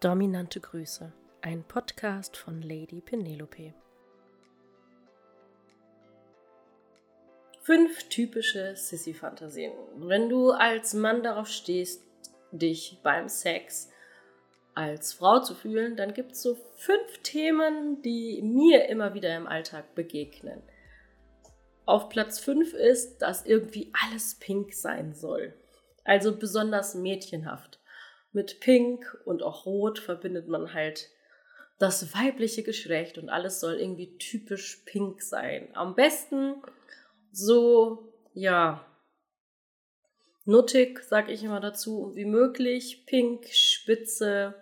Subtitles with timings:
[0.00, 1.12] Dominante Grüße,
[1.42, 3.74] ein Podcast von Lady Penelope.
[7.60, 9.72] Fünf typische Sissy-Fantasien.
[9.96, 12.02] Wenn du als Mann darauf stehst,
[12.50, 13.90] dich beim Sex
[14.74, 19.46] als Frau zu fühlen, dann gibt es so fünf Themen, die mir immer wieder im
[19.46, 20.62] Alltag begegnen.
[21.84, 25.52] Auf Platz fünf ist, dass irgendwie alles pink sein soll.
[26.04, 27.79] Also besonders mädchenhaft
[28.32, 31.08] mit Pink und auch Rot verbindet man halt
[31.78, 35.70] das weibliche Geschlecht und alles soll irgendwie typisch pink sein.
[35.74, 36.62] Am besten
[37.32, 38.84] so, ja,
[40.44, 43.06] nuttig, sag ich immer dazu, wie möglich.
[43.06, 44.54] Pink, Spitze,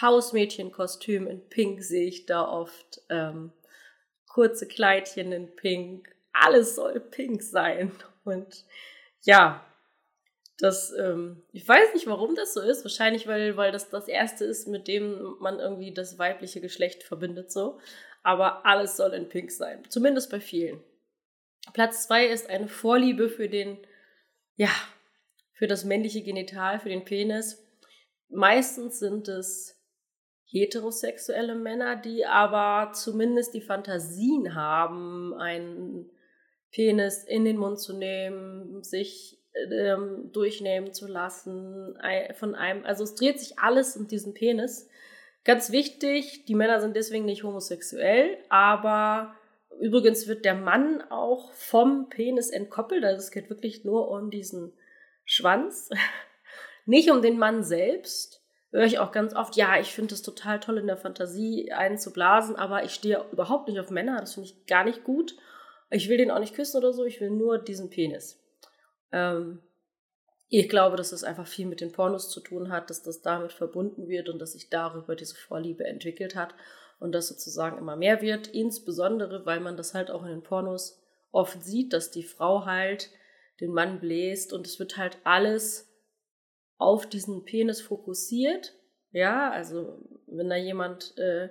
[0.00, 3.02] Hausmädchenkostüm in Pink sehe ich da oft.
[3.10, 3.52] Ähm,
[4.26, 6.08] kurze Kleidchen in Pink.
[6.32, 7.92] Alles soll pink sein.
[8.24, 8.64] Und
[9.22, 9.64] ja,
[10.58, 12.84] das, ähm, ich weiß nicht, warum das so ist.
[12.84, 17.52] Wahrscheinlich, weil, weil das das erste ist, mit dem man irgendwie das weibliche Geschlecht verbindet,
[17.52, 17.78] so.
[18.22, 19.82] Aber alles soll in Pink sein.
[19.88, 20.82] Zumindest bei vielen.
[21.72, 23.78] Platz zwei ist eine Vorliebe für den,
[24.56, 24.70] ja,
[25.52, 27.62] für das männliche Genital, für den Penis.
[28.28, 29.76] Meistens sind es
[30.46, 36.10] heterosexuelle Männer, die aber zumindest die Fantasien haben, einen
[36.70, 39.38] Penis in den Mund zu nehmen, sich
[39.70, 41.98] ähm, durchnehmen zu lassen
[42.34, 42.84] von einem.
[42.84, 44.88] Also es dreht sich alles um diesen Penis.
[45.44, 49.36] Ganz wichtig, die Männer sind deswegen nicht homosexuell, aber
[49.78, 53.04] übrigens wird der Mann auch vom Penis entkoppelt.
[53.04, 54.72] Also es geht wirklich nur um diesen
[55.24, 55.88] Schwanz,
[56.84, 58.42] nicht um den Mann selbst.
[58.72, 61.98] Höre ich auch ganz oft, ja, ich finde es total toll in der Fantasie, einen
[61.98, 65.36] zu blasen, aber ich stehe überhaupt nicht auf Männer, das finde ich gar nicht gut.
[65.90, 68.42] Ich will den auch nicht küssen oder so, ich will nur diesen Penis.
[69.12, 69.62] Ähm,
[70.48, 73.52] ich glaube, dass es einfach viel mit den Pornos zu tun hat, dass das damit
[73.52, 76.54] verbunden wird und dass sich darüber diese Vorliebe entwickelt hat
[77.00, 78.46] und das sozusagen immer mehr wird.
[78.48, 81.02] Insbesondere, weil man das halt auch in den Pornos
[81.32, 83.10] oft sieht, dass die Frau halt
[83.60, 85.92] den Mann bläst und es wird halt alles
[86.78, 88.74] auf diesen Penis fokussiert.
[89.10, 91.48] Ja, also wenn da jemand äh,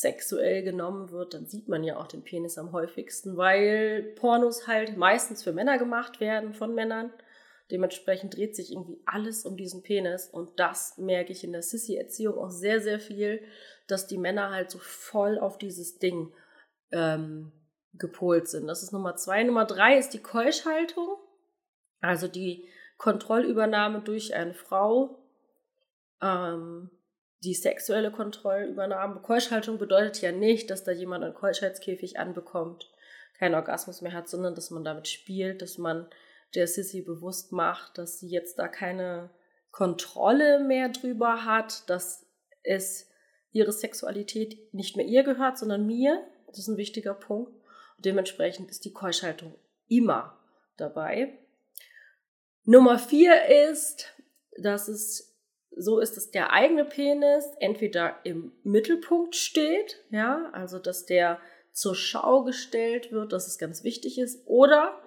[0.00, 4.96] sexuell genommen wird, dann sieht man ja auch den Penis am häufigsten, weil Pornos halt
[4.96, 7.12] meistens für Männer gemacht werden, von Männern.
[7.70, 12.38] Dementsprechend dreht sich irgendwie alles um diesen Penis und das merke ich in der Sissy-Erziehung
[12.38, 13.42] auch sehr, sehr viel,
[13.88, 16.32] dass die Männer halt so voll auf dieses Ding
[16.92, 17.52] ähm,
[17.94, 18.68] gepolt sind.
[18.68, 19.42] Das ist Nummer zwei.
[19.42, 21.16] Nummer drei ist die Keuschhaltung,
[22.00, 25.18] also die Kontrollübernahme durch eine Frau.
[26.22, 26.90] Ähm,
[27.44, 29.20] die sexuelle Kontrollübernahme.
[29.20, 32.90] Keuschhaltung bedeutet ja nicht, dass da jemand einen Keuschheitskäfig anbekommt,
[33.38, 36.08] keinen Orgasmus mehr hat, sondern dass man damit spielt, dass man
[36.54, 39.30] der Sissy bewusst macht, dass sie jetzt da keine
[39.70, 42.26] Kontrolle mehr drüber hat, dass
[42.62, 43.08] es
[43.52, 46.26] ihre Sexualität nicht mehr ihr gehört, sondern mir.
[46.48, 47.52] Das ist ein wichtiger Punkt.
[47.96, 49.54] Und dementsprechend ist die Keuschhaltung
[49.86, 50.38] immer
[50.76, 51.38] dabei.
[52.64, 53.34] Nummer vier
[53.70, 54.14] ist,
[54.56, 55.27] dass es
[55.78, 61.40] so ist, dass der eigene Penis entweder im Mittelpunkt steht, ja, also dass der
[61.72, 65.00] zur Schau gestellt wird, dass es ganz wichtig ist, oder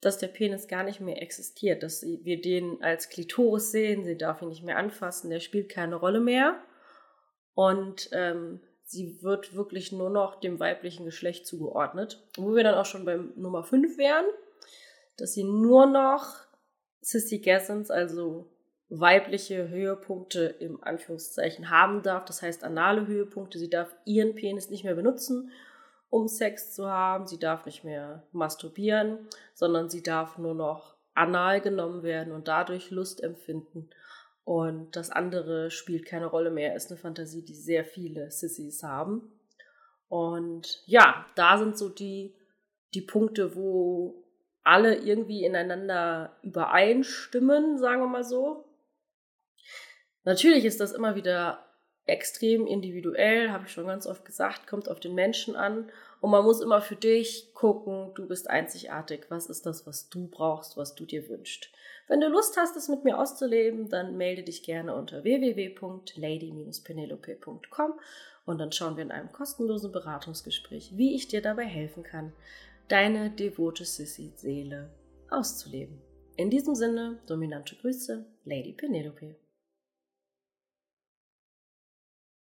[0.00, 4.40] dass der Penis gar nicht mehr existiert, dass wir den als Klitoris sehen, sie darf
[4.40, 6.62] ihn nicht mehr anfassen, der spielt keine Rolle mehr
[7.54, 12.26] und ähm, sie wird wirklich nur noch dem weiblichen Geschlecht zugeordnet.
[12.36, 14.24] Wo wir dann auch schon beim Nummer 5 wären,
[15.18, 16.46] dass sie nur noch
[17.02, 18.50] Sissy Gassens, also
[18.90, 23.58] weibliche Höhepunkte im Anführungszeichen haben darf, das heißt anale Höhepunkte.
[23.58, 25.52] Sie darf ihren Penis nicht mehr benutzen,
[26.10, 27.26] um Sex zu haben.
[27.28, 32.90] Sie darf nicht mehr masturbieren, sondern sie darf nur noch anal genommen werden und dadurch
[32.90, 33.90] Lust empfinden.
[34.44, 39.30] Und das andere spielt keine Rolle mehr, ist eine Fantasie, die sehr viele Sissys haben.
[40.08, 42.34] Und ja, da sind so die,
[42.94, 44.24] die Punkte, wo
[44.64, 48.64] alle irgendwie ineinander übereinstimmen, sagen wir mal so.
[50.24, 51.64] Natürlich ist das immer wieder
[52.06, 55.92] extrem individuell, habe ich schon ganz oft gesagt, kommt auf den Menschen an.
[56.20, 59.26] Und man muss immer für dich gucken, du bist einzigartig.
[59.28, 61.70] Was ist das, was du brauchst, was du dir wünschst?
[62.08, 68.00] Wenn du Lust hast, es mit mir auszuleben, dann melde dich gerne unter www.lady-penelope.com
[68.44, 72.32] und dann schauen wir in einem kostenlosen Beratungsgespräch, wie ich dir dabei helfen kann,
[72.88, 74.90] deine devote Sissy-Seele
[75.30, 76.02] auszuleben.
[76.36, 79.36] In diesem Sinne, dominante Grüße, Lady Penelope.